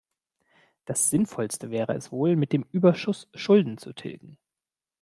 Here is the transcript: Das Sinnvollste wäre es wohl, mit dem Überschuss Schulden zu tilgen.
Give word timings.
Das 0.85 1.11
Sinnvollste 1.11 1.69
wäre 1.69 1.93
es 1.93 2.11
wohl, 2.11 2.35
mit 2.35 2.53
dem 2.53 2.65
Überschuss 2.71 3.27
Schulden 3.35 3.77
zu 3.77 3.93
tilgen. 3.93 4.39